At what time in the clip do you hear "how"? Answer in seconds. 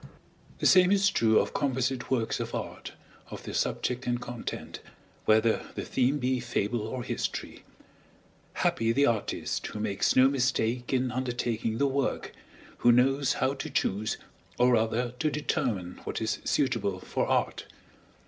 13.33-13.53